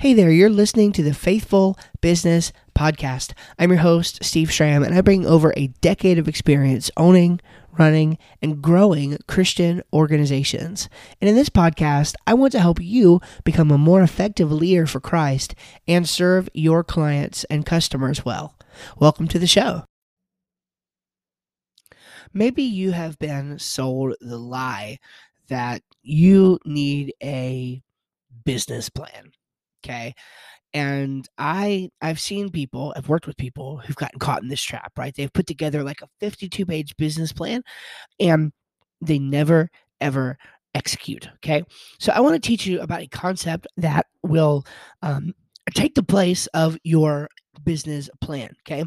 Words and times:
Hey 0.00 0.14
there, 0.14 0.30
you're 0.30 0.48
listening 0.48 0.92
to 0.92 1.02
the 1.02 1.12
Faithful 1.12 1.76
Business 2.00 2.54
Podcast. 2.74 3.34
I'm 3.58 3.68
your 3.68 3.80
host, 3.80 4.24
Steve 4.24 4.50
Schramm, 4.50 4.82
and 4.82 4.94
I 4.94 5.02
bring 5.02 5.26
over 5.26 5.52
a 5.54 5.66
decade 5.82 6.18
of 6.18 6.26
experience 6.26 6.90
owning, 6.96 7.38
running, 7.76 8.16
and 8.40 8.62
growing 8.62 9.18
Christian 9.28 9.82
organizations. 9.92 10.88
And 11.20 11.28
in 11.28 11.36
this 11.36 11.50
podcast, 11.50 12.14
I 12.26 12.32
want 12.32 12.52
to 12.52 12.60
help 12.60 12.80
you 12.80 13.20
become 13.44 13.70
a 13.70 13.76
more 13.76 14.00
effective 14.00 14.50
leader 14.50 14.86
for 14.86 15.00
Christ 15.00 15.54
and 15.86 16.08
serve 16.08 16.48
your 16.54 16.82
clients 16.82 17.44
and 17.50 17.66
customers 17.66 18.24
well. 18.24 18.56
Welcome 18.96 19.28
to 19.28 19.38
the 19.38 19.46
show. 19.46 19.84
Maybe 22.32 22.62
you 22.62 22.92
have 22.92 23.18
been 23.18 23.58
sold 23.58 24.14
the 24.22 24.38
lie 24.38 24.98
that 25.48 25.82
you 26.02 26.58
need 26.64 27.12
a 27.22 27.82
business 28.46 28.88
plan 28.88 29.32
Okay. 29.84 30.14
And 30.72 31.28
I 31.38 31.90
I've 32.00 32.20
seen 32.20 32.50
people, 32.50 32.94
I've 32.96 33.08
worked 33.08 33.26
with 33.26 33.36
people 33.36 33.78
who've 33.78 33.96
gotten 33.96 34.20
caught 34.20 34.42
in 34.42 34.48
this 34.48 34.62
trap, 34.62 34.92
right? 34.96 35.14
They've 35.14 35.32
put 35.32 35.46
together 35.46 35.82
like 35.82 36.00
a 36.02 36.08
52 36.20 36.64
page 36.66 36.96
business 36.96 37.32
plan 37.32 37.62
and 38.20 38.52
they 39.00 39.18
never 39.18 39.70
ever 40.00 40.38
execute. 40.74 41.28
Okay. 41.36 41.64
So 41.98 42.12
I 42.12 42.20
want 42.20 42.34
to 42.34 42.46
teach 42.46 42.66
you 42.66 42.80
about 42.80 43.02
a 43.02 43.08
concept 43.08 43.66
that 43.76 44.06
will 44.22 44.64
um, 45.02 45.34
take 45.74 45.94
the 45.94 46.02
place 46.02 46.46
of 46.48 46.78
your 46.84 47.28
business 47.64 48.08
plan. 48.20 48.50
Okay. 48.66 48.84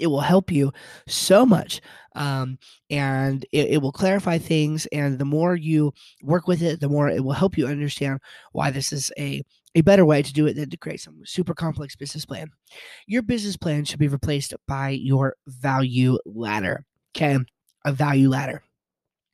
It 0.00 0.06
will 0.06 0.20
help 0.20 0.50
you 0.50 0.72
so 1.06 1.44
much 1.44 1.80
um, 2.16 2.58
and 2.88 3.44
it, 3.52 3.70
it 3.70 3.82
will 3.82 3.92
clarify 3.92 4.38
things. 4.38 4.86
And 4.86 5.18
the 5.18 5.26
more 5.26 5.56
you 5.56 5.92
work 6.22 6.48
with 6.48 6.62
it, 6.62 6.80
the 6.80 6.88
more 6.88 7.08
it 7.08 7.22
will 7.22 7.32
help 7.32 7.58
you 7.58 7.66
understand 7.66 8.20
why 8.52 8.70
this 8.70 8.92
is 8.92 9.12
a 9.18 9.42
a 9.74 9.82
better 9.82 10.04
way 10.04 10.22
to 10.22 10.32
do 10.32 10.46
it 10.46 10.54
than 10.54 10.70
to 10.70 10.76
create 10.76 11.00
some 11.00 11.20
super 11.24 11.54
complex 11.54 11.96
business 11.96 12.24
plan. 12.24 12.48
Your 13.06 13.22
business 13.22 13.56
plan 13.56 13.84
should 13.84 13.98
be 13.98 14.08
replaced 14.08 14.54
by 14.66 14.90
your 14.90 15.36
value 15.46 16.18
ladder. 16.24 16.84
Okay, 17.16 17.38
a 17.84 17.92
value 17.92 18.28
ladder. 18.28 18.62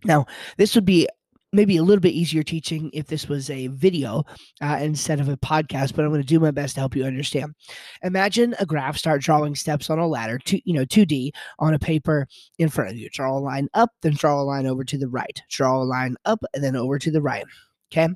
Now, 0.05 0.27
this 0.57 0.75
would 0.75 0.85
be 0.85 1.09
maybe 1.53 1.77
a 1.77 1.83
little 1.83 2.01
bit 2.01 2.13
easier 2.13 2.43
teaching 2.43 2.91
if 2.93 3.07
this 3.07 3.29
was 3.29 3.51
a 3.51 3.67
video 3.69 4.25
uh, 4.63 4.79
instead 4.81 5.21
of 5.21 5.29
a 5.29 5.37
podcast 5.37 5.95
but 5.95 6.05
i'm 6.05 6.11
going 6.11 6.21
to 6.21 6.27
do 6.27 6.39
my 6.39 6.51
best 6.51 6.75
to 6.75 6.81
help 6.81 6.95
you 6.95 7.05
understand 7.05 7.55
imagine 8.03 8.55
a 8.61 8.67
graph 8.67 8.97
start 8.97 9.21
drawing 9.21 9.55
steps 9.55 9.91
on 9.91 9.99
a 9.99 10.07
ladder 10.07 10.39
to 10.39 10.61
you 10.65 10.73
know 10.73 10.85
2d 10.85 11.31
on 11.59 11.75
a 11.75 11.79
paper 11.79 12.27
in 12.59 12.69
front 12.69 12.91
of 12.91 12.97
you 12.97 13.09
draw 13.13 13.37
a 13.37 13.41
line 13.41 13.69
up 13.75 13.91
then 14.03 14.15
draw 14.15 14.41
a 14.41 14.45
line 14.45 14.67
over 14.67 14.85
to 14.85 14.97
the 14.97 15.09
right 15.09 15.43
draw 15.49 15.83
a 15.83 15.85
line 15.85 16.17
up 16.25 16.43
and 16.55 16.63
then 16.63 16.77
over 16.77 16.99
to 16.99 17.11
the 17.11 17.23
right 17.23 17.45
okay 17.91 18.09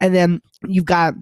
and 0.00 0.14
then 0.14 0.40
you've 0.66 0.84
got 0.84 1.14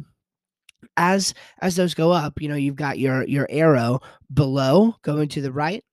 as 0.97 1.35
as 1.61 1.77
those 1.77 1.95
go 1.95 2.13
up, 2.13 2.41
you 2.41 2.49
know, 2.49 2.55
you've 2.57 2.77
got 2.77 2.99
your 2.99 3.27
your 3.27 3.47
arrow 3.51 4.01
below 4.33 4.97
going 5.03 5.29
to 5.31 5.41
the 5.41 5.53
right 5.53 5.85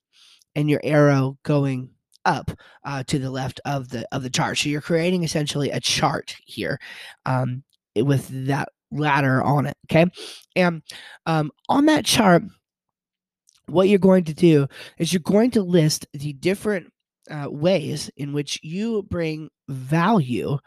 and 0.55 0.69
your 0.69 0.81
arrow 0.83 1.37
going 1.43 1.89
up 2.25 2.51
uh, 2.85 3.03
to 3.03 3.19
the 3.19 3.31
left 3.31 3.59
of 3.65 3.89
the 3.89 4.07
of 4.11 4.23
the 4.23 4.29
chart. 4.29 4.57
So 4.57 4.69
you're 4.69 4.81
creating 4.81 5.23
essentially 5.23 5.71
a 5.71 5.79
chart 5.79 6.35
here 6.45 6.79
um, 7.25 7.63
with 7.95 8.27
that 8.47 8.69
ladder 8.91 9.41
on 9.41 9.65
it. 9.65 9.77
Okay, 9.91 10.05
and 10.55 10.81
um, 11.25 11.51
on 11.69 11.85
that 11.87 12.05
chart, 12.05 12.43
what 13.67 13.89
you're 13.89 13.99
going 13.99 14.25
to 14.25 14.33
do 14.33 14.67
is 14.97 15.11
you're 15.11 15.19
going 15.19 15.51
to 15.51 15.63
list 15.63 16.07
the 16.13 16.33
different 16.33 16.91
uh, 17.29 17.47
ways 17.49 18.09
in 18.17 18.33
which 18.33 18.59
you 18.63 19.03
bring 19.03 19.49
value 19.67 20.57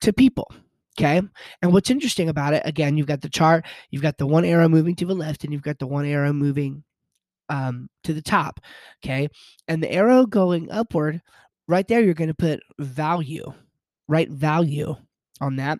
to 0.00 0.12
people. 0.12 0.50
Okay. 0.98 1.22
And 1.62 1.72
what's 1.72 1.90
interesting 1.90 2.28
about 2.28 2.52
it, 2.52 2.62
again, 2.64 2.96
you've 2.96 3.06
got 3.06 3.20
the 3.20 3.28
chart, 3.28 3.64
you've 3.90 4.02
got 4.02 4.18
the 4.18 4.26
one 4.26 4.44
arrow 4.44 4.68
moving 4.68 4.96
to 4.96 5.06
the 5.06 5.14
left, 5.14 5.44
and 5.44 5.52
you've 5.52 5.62
got 5.62 5.78
the 5.78 5.86
one 5.86 6.04
arrow 6.04 6.32
moving 6.32 6.84
um, 7.48 7.88
to 8.04 8.12
the 8.12 8.22
top. 8.22 8.60
Okay. 9.04 9.28
And 9.68 9.82
the 9.82 9.92
arrow 9.92 10.26
going 10.26 10.70
upward, 10.70 11.20
right 11.68 11.86
there, 11.86 12.00
you're 12.00 12.14
going 12.14 12.28
to 12.28 12.34
put 12.34 12.60
value, 12.78 13.52
right? 14.08 14.28
Value 14.28 14.96
on 15.40 15.56
that. 15.56 15.78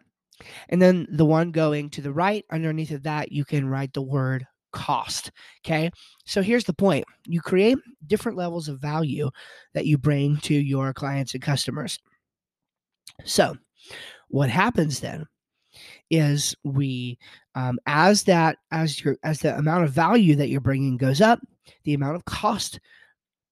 And 0.68 0.80
then 0.80 1.06
the 1.10 1.26
one 1.26 1.50
going 1.50 1.90
to 1.90 2.02
the 2.02 2.12
right, 2.12 2.44
underneath 2.50 2.92
of 2.92 3.02
that, 3.02 3.30
you 3.32 3.44
can 3.44 3.68
write 3.68 3.92
the 3.92 4.02
word 4.02 4.46
cost. 4.72 5.32
Okay. 5.64 5.90
So 6.24 6.42
here's 6.42 6.64
the 6.64 6.72
point 6.72 7.04
you 7.26 7.40
create 7.40 7.78
different 8.06 8.38
levels 8.38 8.68
of 8.68 8.80
value 8.80 9.30
that 9.74 9.86
you 9.86 9.98
bring 9.98 10.38
to 10.38 10.54
your 10.54 10.92
clients 10.92 11.34
and 11.34 11.42
customers. 11.42 11.98
So, 13.24 13.56
what 14.30 14.48
happens 14.50 15.00
then 15.00 15.26
is 16.10 16.54
we 16.64 17.18
um, 17.54 17.78
as 17.86 18.24
that 18.24 18.56
as 18.72 19.02
your 19.04 19.16
as 19.22 19.40
the 19.40 19.56
amount 19.56 19.84
of 19.84 19.92
value 19.92 20.34
that 20.36 20.48
you're 20.48 20.60
bringing 20.60 20.96
goes 20.96 21.20
up 21.20 21.40
the 21.84 21.94
amount 21.94 22.16
of 22.16 22.24
cost 22.24 22.80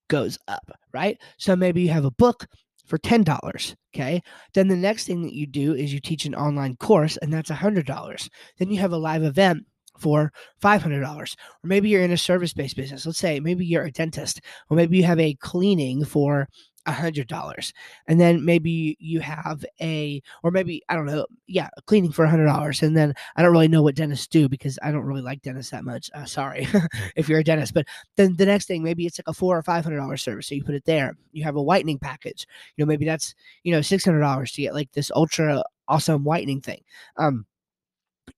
goes 0.09 0.39
up 0.49 0.71
right? 0.93 1.19
So 1.37 1.55
maybe 1.55 1.83
you 1.83 1.91
have 1.91 2.05
a 2.05 2.11
book 2.11 2.47
for 2.87 2.99
$10 2.99 3.77
okay? 3.95 4.23
Then 4.55 4.69
the 4.69 4.77
next 4.77 5.07
thing 5.07 5.23
that 5.23 5.35
you 5.35 5.47
do 5.47 5.75
is 5.75 5.93
you 5.93 6.01
teach 6.01 6.25
an 6.25 6.35
online 6.35 6.77
course 6.77 7.17
and 7.19 7.33
that's 7.33 7.51
$100 7.51 8.29
then 8.59 8.71
you 8.71 8.79
have 8.81 8.93
a 8.93 8.99
live 8.99 9.23
event 9.23 9.65
for 9.99 10.33
$500 10.63 11.03
or 11.05 11.27
maybe 11.65 11.89
you're 11.89 12.03
in 12.03 12.13
a 12.13 12.17
service-based 12.17 12.77
business. 12.77 13.05
Let's 13.05 13.19
say 13.19 13.41
maybe 13.41 13.67
you're 13.67 13.85
a 13.85 13.91
dentist 13.91 14.41
or 14.71 14.77
maybe 14.77 14.97
you 14.97 15.05
have 15.05 15.21
a 15.21 15.35
cleaning 15.35 16.05
for 16.05 16.49
a 16.89 16.93
hundred 16.93 17.29
dollars 17.29 17.75
and 18.07 18.19
then 18.19 18.43
maybe 18.43 18.97
you 18.99 19.21
have 19.21 19.63
a 19.79 20.23
or 20.43 20.51
maybe 20.51 20.83
i 20.89 20.95
don't 20.95 21.05
know 21.05 21.27
yeah 21.47 21.69
cleaning 21.87 22.11
for 22.11 22.25
a 22.25 22.31
hundred 22.31 22.47
dollars 22.47 22.83
and 22.83 22.97
then 22.97 23.15
i 23.37 23.43
don't 23.43 23.53
really 23.53 23.69
know 23.69 23.83
what 23.83 23.95
dentists 23.95 24.27
do 24.27 24.49
because 24.49 24.79
i 24.83 24.91
don't 24.91 25.05
really 25.05 25.21
like 25.21 25.43
dentists 25.43 25.71
that 25.71 25.85
much 25.85 26.11
uh, 26.15 26.25
sorry 26.25 26.67
if 27.17 27.29
you're 27.29 27.41
a 27.41 27.45
dentist 27.45 27.75
but 27.75 27.87
then 28.17 28.35
the 28.37 28.47
next 28.47 28.65
thing 28.65 28.83
maybe 28.83 29.05
it's 29.05 29.19
like 29.19 29.29
a 29.29 29.35
four 29.35 29.57
or 29.57 29.63
five 29.63 29.85
hundred 29.85 29.99
dollar 29.99 30.17
service 30.17 30.47
so 30.49 30.55
you 30.55 30.65
put 30.65 30.75
it 30.75 30.87
there 30.87 31.15
you 31.33 31.45
have 31.45 31.57
a 31.57 31.63
whitening 31.63 31.99
package 31.99 32.47
you 32.75 32.85
know 32.85 32.89
maybe 32.89 33.05
that's 33.05 33.35
you 33.65 33.73
know 33.73 33.83
six 33.83 34.03
hundred 34.03 34.21
dollars 34.21 34.51
to 34.51 34.63
get 34.63 34.75
like 34.75 34.91
this 34.93 35.11
ultra 35.15 35.63
awesome 35.89 36.25
whitening 36.25 36.63
thing 36.63 36.81
um 37.19 37.45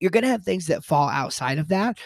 you're 0.00 0.10
going 0.10 0.22
to 0.22 0.28
have 0.28 0.43
things 0.43 0.66
that 0.66 0.84
fall 0.84 1.09
outside 1.09 1.59
of 1.59 1.69
that 1.69 1.99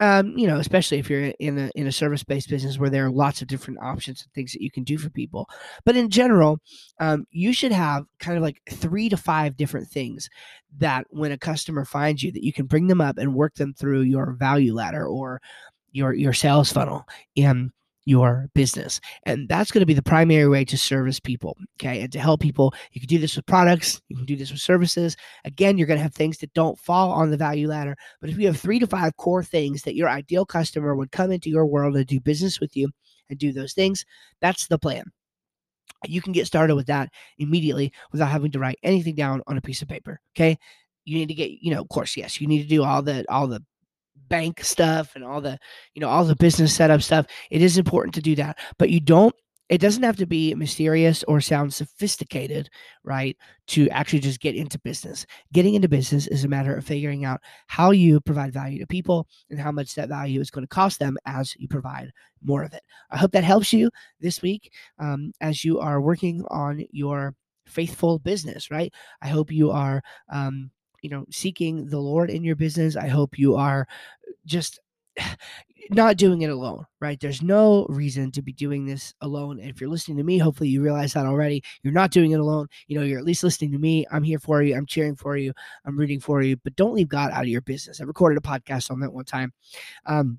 um, 0.00 0.36
you 0.36 0.46
know, 0.46 0.58
especially 0.58 0.98
if 0.98 1.10
you're 1.10 1.32
in 1.38 1.58
a 1.58 1.70
in 1.74 1.86
a 1.86 1.92
service 1.92 2.24
based 2.24 2.48
business 2.48 2.78
where 2.78 2.90
there 2.90 3.04
are 3.04 3.10
lots 3.10 3.42
of 3.42 3.48
different 3.48 3.80
options 3.82 4.22
and 4.22 4.32
things 4.32 4.52
that 4.52 4.62
you 4.62 4.70
can 4.70 4.82
do 4.82 4.96
for 4.96 5.10
people. 5.10 5.48
But 5.84 5.96
in 5.96 6.08
general, 6.08 6.58
um, 6.98 7.26
you 7.30 7.52
should 7.52 7.72
have 7.72 8.04
kind 8.18 8.36
of 8.36 8.42
like 8.42 8.62
three 8.70 9.10
to 9.10 9.16
five 9.16 9.56
different 9.56 9.88
things 9.88 10.28
that 10.78 11.06
when 11.10 11.32
a 11.32 11.38
customer 11.38 11.84
finds 11.84 12.22
you, 12.22 12.32
that 12.32 12.44
you 12.44 12.52
can 12.52 12.66
bring 12.66 12.86
them 12.86 13.00
up 13.00 13.18
and 13.18 13.34
work 13.34 13.54
them 13.54 13.74
through 13.74 14.00
your 14.02 14.32
value 14.32 14.74
ladder 14.74 15.06
or 15.06 15.40
your 15.92 16.14
your 16.14 16.32
sales 16.32 16.72
funnel. 16.72 17.04
And 17.36 17.70
your 18.10 18.48
business. 18.54 19.00
And 19.22 19.48
that's 19.48 19.70
going 19.70 19.80
to 19.80 19.86
be 19.86 19.94
the 19.94 20.02
primary 20.02 20.48
way 20.48 20.64
to 20.64 20.76
service 20.76 21.20
people. 21.20 21.56
Okay. 21.80 22.02
And 22.02 22.12
to 22.12 22.18
help 22.18 22.40
people, 22.40 22.74
you 22.90 23.00
can 23.00 23.06
do 23.06 23.18
this 23.18 23.36
with 23.36 23.46
products, 23.46 24.02
you 24.08 24.16
can 24.16 24.26
do 24.26 24.34
this 24.34 24.50
with 24.50 24.60
services. 24.60 25.16
Again, 25.44 25.78
you're 25.78 25.86
going 25.86 25.98
to 25.98 26.02
have 26.02 26.14
things 26.14 26.38
that 26.38 26.52
don't 26.52 26.78
fall 26.78 27.12
on 27.12 27.30
the 27.30 27.36
value 27.36 27.68
ladder. 27.68 27.96
But 28.20 28.30
if 28.30 28.38
you 28.38 28.48
have 28.48 28.58
three 28.58 28.80
to 28.80 28.86
five 28.88 29.16
core 29.16 29.44
things 29.44 29.82
that 29.82 29.94
your 29.94 30.08
ideal 30.08 30.44
customer 30.44 30.96
would 30.96 31.12
come 31.12 31.30
into 31.30 31.48
your 31.50 31.66
world 31.66 31.96
and 31.96 32.06
do 32.06 32.18
business 32.18 32.58
with 32.58 32.76
you 32.76 32.90
and 33.28 33.38
do 33.38 33.52
those 33.52 33.74
things, 33.74 34.04
that's 34.40 34.66
the 34.66 34.78
plan. 34.78 35.04
You 36.06 36.20
can 36.20 36.32
get 36.32 36.48
started 36.48 36.74
with 36.74 36.86
that 36.86 37.10
immediately 37.38 37.92
without 38.10 38.30
having 38.30 38.50
to 38.52 38.58
write 38.58 38.78
anything 38.82 39.14
down 39.14 39.42
on 39.46 39.56
a 39.56 39.62
piece 39.62 39.82
of 39.82 39.88
paper. 39.88 40.20
Okay 40.36 40.58
you 41.06 41.16
need 41.16 41.28
to 41.28 41.34
get 41.34 41.50
you 41.50 41.74
know 41.74 41.80
of 41.80 41.88
course 41.88 42.14
yes 42.14 42.40
you 42.42 42.46
need 42.46 42.62
to 42.62 42.68
do 42.68 42.84
all 42.84 43.00
the 43.00 43.24
all 43.30 43.46
the 43.46 43.64
bank 44.30 44.64
stuff 44.64 45.12
and 45.14 45.24
all 45.24 45.40
the 45.40 45.58
you 45.94 46.00
know 46.00 46.08
all 46.08 46.24
the 46.24 46.36
business 46.36 46.74
setup 46.74 47.02
stuff 47.02 47.26
it 47.50 47.60
is 47.60 47.76
important 47.76 48.14
to 48.14 48.22
do 48.22 48.34
that 48.34 48.58
but 48.78 48.88
you 48.88 49.00
don't 49.00 49.34
it 49.70 49.80
doesn't 49.80 50.02
have 50.02 50.16
to 50.16 50.26
be 50.26 50.52
mysterious 50.56 51.22
or 51.28 51.40
sound 51.40 51.72
sophisticated, 51.72 52.68
right? 53.04 53.36
To 53.68 53.88
actually 53.90 54.18
just 54.18 54.40
get 54.40 54.56
into 54.56 54.80
business. 54.80 55.24
Getting 55.52 55.74
into 55.74 55.88
business 55.88 56.26
is 56.26 56.42
a 56.42 56.48
matter 56.48 56.74
of 56.74 56.84
figuring 56.84 57.24
out 57.24 57.40
how 57.68 57.92
you 57.92 58.20
provide 58.20 58.52
value 58.52 58.80
to 58.80 58.86
people 58.88 59.28
and 59.48 59.60
how 59.60 59.70
much 59.70 59.94
that 59.94 60.08
value 60.08 60.40
is 60.40 60.50
going 60.50 60.64
to 60.64 60.74
cost 60.74 60.98
them 60.98 61.16
as 61.24 61.54
you 61.56 61.68
provide 61.68 62.10
more 62.42 62.64
of 62.64 62.74
it. 62.74 62.82
I 63.12 63.16
hope 63.16 63.30
that 63.30 63.44
helps 63.44 63.72
you 63.72 63.90
this 64.18 64.42
week 64.42 64.72
um, 64.98 65.30
as 65.40 65.64
you 65.64 65.78
are 65.78 66.00
working 66.00 66.44
on 66.50 66.84
your 66.90 67.36
faithful 67.64 68.18
business, 68.18 68.72
right? 68.72 68.92
I 69.22 69.28
hope 69.28 69.52
you 69.52 69.70
are 69.70 70.02
um, 70.32 70.72
you 71.02 71.10
know 71.10 71.24
seeking 71.30 71.86
the 71.86 71.98
lord 71.98 72.30
in 72.30 72.44
your 72.44 72.56
business 72.56 72.96
i 72.96 73.08
hope 73.08 73.38
you 73.38 73.56
are 73.56 73.86
just 74.46 74.80
not 75.90 76.16
doing 76.16 76.42
it 76.42 76.50
alone 76.50 76.86
right? 77.00 77.18
There's 77.18 77.40
no 77.42 77.86
reason 77.88 78.30
to 78.32 78.42
be 78.42 78.52
doing 78.52 78.84
this 78.84 79.14
alone 79.22 79.58
and 79.58 79.70
if 79.70 79.80
you're 79.80 79.90
listening 79.90 80.18
to 80.18 80.22
me 80.22 80.38
hopefully 80.38 80.68
you 80.68 80.82
realize 80.82 81.14
that 81.14 81.26
already. 81.26 81.64
You're 81.82 81.94
not 81.94 82.10
doing 82.10 82.32
it 82.32 82.40
alone 82.40 82.68
you 82.86 82.96
know 82.96 83.04
you're 83.04 83.18
at 83.18 83.24
least 83.24 83.42
listening 83.42 83.72
to 83.72 83.78
me. 83.78 84.06
I'm 84.12 84.22
here 84.22 84.38
for 84.38 84.62
you 84.62 84.76
i'm 84.76 84.86
cheering 84.86 85.16
for 85.16 85.36
you 85.36 85.52
i'm 85.84 85.98
rooting 85.98 86.20
for 86.20 86.42
you 86.42 86.56
but 86.58 86.76
don't 86.76 86.94
leave 86.94 87.08
god 87.08 87.32
out 87.32 87.42
of 87.42 87.48
your 87.48 87.62
business. 87.62 88.00
I 88.00 88.04
recorded 88.04 88.38
a 88.38 88.40
podcast 88.46 88.90
on 88.90 89.00
that 89.00 89.12
one 89.12 89.24
time. 89.24 89.52
Um 90.06 90.38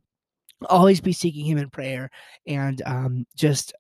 always 0.70 1.02
be 1.02 1.12
seeking 1.12 1.46
him 1.46 1.58
in 1.58 1.70
prayer 1.70 2.10
and 2.46 2.82
um 2.86 3.26
just 3.36 3.74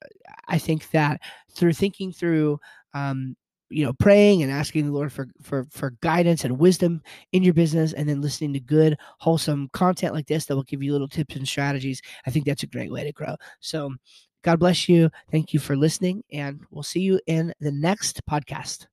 i 0.47 0.57
think 0.57 0.89
that 0.91 1.21
through 1.51 1.73
thinking 1.73 2.11
through 2.11 2.59
um 2.95 3.35
you 3.71 3.85
know 3.85 3.93
praying 3.93 4.43
and 4.43 4.51
asking 4.51 4.85
the 4.85 4.91
lord 4.91 5.11
for 5.11 5.27
for 5.41 5.65
for 5.71 5.91
guidance 6.01 6.43
and 6.43 6.59
wisdom 6.59 7.01
in 7.31 7.41
your 7.41 7.53
business 7.53 7.93
and 7.93 8.07
then 8.07 8.21
listening 8.21 8.53
to 8.53 8.59
good 8.59 8.97
wholesome 9.19 9.69
content 9.73 10.13
like 10.13 10.27
this 10.27 10.45
that 10.45 10.55
will 10.55 10.63
give 10.63 10.83
you 10.83 10.91
little 10.91 11.07
tips 11.07 11.35
and 11.35 11.47
strategies 11.47 12.01
i 12.25 12.29
think 12.29 12.45
that's 12.45 12.63
a 12.63 12.67
great 12.67 12.91
way 12.91 13.03
to 13.03 13.11
grow. 13.11 13.35
So 13.59 13.93
god 14.43 14.59
bless 14.59 14.89
you. 14.89 15.09
Thank 15.31 15.53
you 15.53 15.59
for 15.59 15.75
listening 15.75 16.23
and 16.31 16.61
we'll 16.71 16.83
see 16.83 17.01
you 17.01 17.19
in 17.27 17.53
the 17.59 17.71
next 17.71 18.21
podcast. 18.25 18.87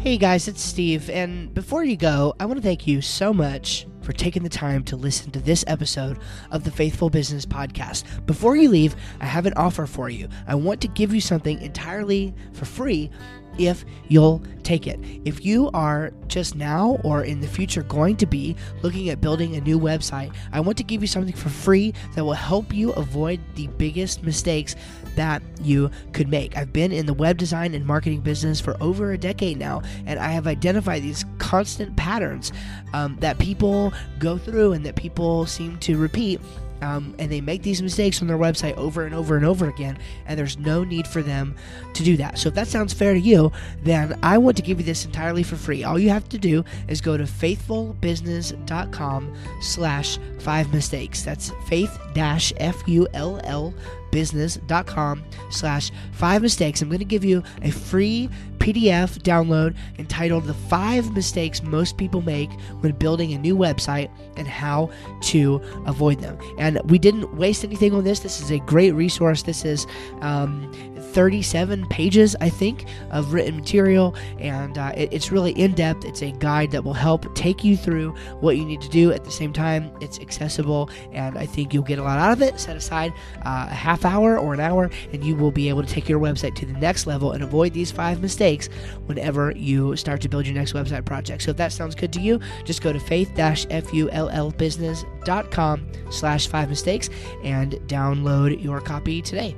Hey 0.00 0.16
guys, 0.16 0.48
it's 0.48 0.62
Steve, 0.62 1.10
and 1.10 1.52
before 1.52 1.84
you 1.84 1.94
go, 1.94 2.34
I 2.40 2.46
want 2.46 2.56
to 2.56 2.62
thank 2.62 2.86
you 2.86 3.02
so 3.02 3.34
much 3.34 3.86
for 4.02 4.12
taking 4.12 4.42
the 4.42 4.48
time 4.48 4.82
to 4.84 4.96
listen 4.96 5.30
to 5.32 5.40
this 5.40 5.64
episode 5.66 6.18
of 6.50 6.64
the 6.64 6.70
Faithful 6.70 7.10
Business 7.10 7.46
Podcast. 7.46 8.04
Before 8.26 8.56
you 8.56 8.70
leave, 8.70 8.96
I 9.20 9.26
have 9.26 9.46
an 9.46 9.54
offer 9.56 9.86
for 9.86 10.08
you. 10.08 10.28
I 10.46 10.54
want 10.54 10.80
to 10.82 10.88
give 10.88 11.14
you 11.14 11.20
something 11.20 11.60
entirely 11.60 12.34
for 12.52 12.64
free 12.64 13.10
if 13.58 13.84
you'll 14.08 14.42
take 14.62 14.86
it. 14.86 15.00
If 15.24 15.44
you 15.44 15.70
are 15.74 16.12
just 16.28 16.54
now 16.54 16.98
or 17.02 17.24
in 17.24 17.40
the 17.40 17.48
future 17.48 17.82
going 17.82 18.16
to 18.18 18.26
be 18.26 18.56
looking 18.82 19.08
at 19.08 19.20
building 19.20 19.56
a 19.56 19.60
new 19.60 19.78
website, 19.78 20.34
I 20.52 20.60
want 20.60 20.78
to 20.78 20.84
give 20.84 21.02
you 21.02 21.06
something 21.06 21.34
for 21.34 21.48
free 21.48 21.94
that 22.14 22.24
will 22.24 22.32
help 22.32 22.72
you 22.72 22.92
avoid 22.92 23.40
the 23.54 23.66
biggest 23.66 24.22
mistakes 24.22 24.76
that 25.16 25.42
you 25.62 25.90
could 26.12 26.28
make. 26.28 26.56
I've 26.56 26.72
been 26.72 26.92
in 26.92 27.06
the 27.06 27.14
web 27.14 27.36
design 27.36 27.74
and 27.74 27.84
marketing 27.84 28.20
business 28.20 28.60
for 28.60 28.76
over 28.80 29.12
a 29.12 29.18
decade 29.18 29.58
now, 29.58 29.82
and 30.06 30.18
I 30.18 30.28
have 30.28 30.46
identified 30.46 31.02
these 31.02 31.24
constant 31.38 31.96
patterns 31.96 32.52
um, 32.92 33.16
that 33.20 33.38
people 33.38 33.92
go 34.18 34.38
through 34.38 34.72
and 34.72 34.86
that 34.86 34.96
people 34.96 35.46
seem 35.46 35.78
to 35.78 35.96
repeat 35.96 36.40
um, 36.82 37.14
and 37.18 37.30
they 37.30 37.40
make 37.40 37.62
these 37.62 37.82
mistakes 37.82 38.22
on 38.22 38.28
their 38.28 38.38
website 38.38 38.76
over 38.76 39.04
and 39.04 39.14
over 39.14 39.36
and 39.36 39.44
over 39.44 39.68
again, 39.68 39.98
and 40.26 40.38
there's 40.38 40.58
no 40.58 40.84
need 40.84 41.06
for 41.06 41.22
them 41.22 41.54
to 41.94 42.02
do 42.02 42.16
that. 42.16 42.38
So 42.38 42.48
if 42.48 42.54
that 42.54 42.68
sounds 42.68 42.92
fair 42.92 43.14
to 43.14 43.20
you, 43.20 43.52
then 43.82 44.18
I 44.22 44.38
want 44.38 44.56
to 44.56 44.62
give 44.62 44.78
you 44.78 44.84
this 44.84 45.04
entirely 45.04 45.42
for 45.42 45.56
free. 45.56 45.84
All 45.84 45.98
you 45.98 46.10
have 46.10 46.28
to 46.30 46.38
do 46.38 46.64
is 46.88 47.00
go 47.00 47.16
to 47.16 47.24
faithfulbusiness.com 47.24 49.34
slash 49.60 50.18
five 50.38 50.72
mistakes. 50.72 51.22
That's 51.22 51.52
faith 51.66 51.98
dash 52.14 52.52
F 52.56 52.82
U 52.86 53.06
L 53.14 53.40
L 53.44 53.74
business.com 54.10 55.24
slash 55.50 55.90
five 56.12 56.42
mistakes. 56.42 56.82
I'm 56.82 56.88
going 56.88 56.98
to 56.98 57.04
give 57.04 57.24
you 57.24 57.42
a 57.62 57.70
free 57.70 58.28
PDF 58.60 59.18
download 59.22 59.74
entitled 59.98 60.44
The 60.44 60.54
Five 60.54 61.12
Mistakes 61.12 61.62
Most 61.62 61.96
People 61.96 62.20
Make 62.20 62.50
When 62.80 62.92
Building 62.92 63.32
a 63.32 63.38
New 63.38 63.56
Website 63.56 64.10
and 64.36 64.46
How 64.46 64.90
to 65.22 65.60
Avoid 65.86 66.20
Them. 66.20 66.38
And 66.58 66.78
we 66.90 66.98
didn't 66.98 67.34
waste 67.36 67.64
anything 67.64 67.94
on 67.94 68.04
this. 68.04 68.20
This 68.20 68.40
is 68.40 68.50
a 68.50 68.58
great 68.60 68.92
resource. 68.92 69.42
This 69.42 69.64
is 69.64 69.86
um, 70.20 70.70
37 71.12 71.86
pages, 71.88 72.36
I 72.40 72.48
think, 72.48 72.86
of 73.10 73.32
written 73.32 73.56
material, 73.56 74.14
and 74.38 74.78
uh, 74.78 74.92
it, 74.96 75.12
it's 75.12 75.32
really 75.32 75.52
in 75.52 75.72
depth. 75.72 76.04
It's 76.04 76.22
a 76.22 76.30
guide 76.32 76.70
that 76.70 76.84
will 76.84 76.94
help 76.94 77.34
take 77.34 77.64
you 77.64 77.76
through 77.76 78.14
what 78.40 78.56
you 78.56 78.64
need 78.64 78.80
to 78.82 78.88
do. 78.88 79.12
At 79.12 79.24
the 79.24 79.30
same 79.30 79.52
time, 79.52 79.90
it's 80.00 80.20
accessible, 80.20 80.90
and 81.12 81.36
I 81.36 81.46
think 81.46 81.74
you'll 81.74 81.82
get 81.82 81.98
a 81.98 82.02
lot 82.02 82.18
out 82.18 82.32
of 82.32 82.42
it. 82.42 82.60
Set 82.60 82.76
aside 82.76 83.12
uh, 83.44 83.66
a 83.70 83.74
half 83.74 84.04
hour 84.04 84.38
or 84.38 84.54
an 84.54 84.60
hour, 84.60 84.90
and 85.12 85.24
you 85.24 85.34
will 85.34 85.50
be 85.50 85.68
able 85.68 85.82
to 85.82 85.88
take 85.88 86.08
your 86.08 86.20
website 86.20 86.54
to 86.56 86.66
the 86.66 86.74
next 86.74 87.06
level 87.06 87.32
and 87.32 87.42
avoid 87.42 87.72
these 87.72 87.90
five 87.90 88.22
mistakes 88.50 88.68
whenever 89.06 89.52
you 89.52 89.94
start 89.96 90.20
to 90.22 90.28
build 90.28 90.46
your 90.46 90.54
next 90.54 90.72
website 90.72 91.04
project. 91.04 91.42
So 91.42 91.50
if 91.50 91.56
that 91.56 91.72
sounds 91.72 91.94
good 91.94 92.12
to 92.14 92.20
you, 92.20 92.40
just 92.64 92.82
go 92.82 92.92
to 92.92 93.00
faith-fullbusiness.com 93.00 95.92
slash 96.10 96.48
five 96.48 96.68
mistakes 96.68 97.10
and 97.44 97.72
download 97.86 98.60
your 98.62 98.80
copy 98.80 99.22
today. 99.22 99.54